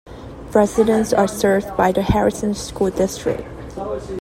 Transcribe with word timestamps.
Residents 0.51 1.13
are 1.13 1.27
served 1.27 1.77
by 1.77 1.91
the 1.91 2.01
Harrison 2.01 2.55
School 2.55 2.89
District. 2.89 3.43